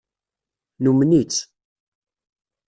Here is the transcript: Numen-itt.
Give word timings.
Numen-itt. 0.83 1.37